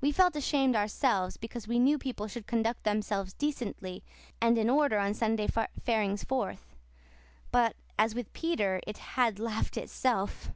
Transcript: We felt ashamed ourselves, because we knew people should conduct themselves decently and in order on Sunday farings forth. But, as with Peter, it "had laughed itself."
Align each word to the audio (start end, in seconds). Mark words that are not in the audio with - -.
We 0.00 0.10
felt 0.10 0.34
ashamed 0.36 0.74
ourselves, 0.74 1.36
because 1.36 1.68
we 1.68 1.78
knew 1.78 1.98
people 1.98 2.26
should 2.28 2.46
conduct 2.46 2.84
themselves 2.84 3.34
decently 3.34 4.02
and 4.40 4.56
in 4.56 4.70
order 4.70 4.96
on 4.98 5.12
Sunday 5.12 5.46
farings 5.84 6.24
forth. 6.24 6.74
But, 7.52 7.76
as 7.98 8.14
with 8.14 8.32
Peter, 8.32 8.80
it 8.86 8.96
"had 8.96 9.38
laughed 9.38 9.76
itself." 9.76 10.50